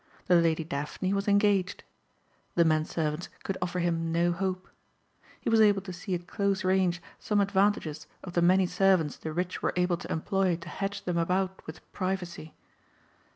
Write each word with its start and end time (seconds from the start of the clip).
The 0.25 0.33
Lady 0.35 0.63
Daphne 0.63 1.13
was 1.13 1.27
engaged. 1.27 1.83
The 2.55 2.65
men 2.65 2.85
servants 2.85 3.29
could 3.43 3.55
offer 3.61 3.77
him 3.77 4.11
no 4.11 4.31
hope. 4.31 4.67
He 5.39 5.47
was 5.47 5.61
able 5.61 5.83
to 5.83 5.93
see 5.93 6.15
at 6.15 6.25
close 6.25 6.63
range 6.63 6.99
some 7.19 7.39
advantages 7.39 8.07
of 8.23 8.33
the 8.33 8.41
many 8.41 8.65
servants 8.65 9.15
the 9.17 9.31
rich 9.31 9.61
were 9.61 9.73
able 9.75 9.97
to 9.97 10.11
employ 10.11 10.55
to 10.55 10.69
hedge 10.69 11.03
them 11.03 11.19
about 11.19 11.61
with 11.67 11.81
privacy. 11.91 12.55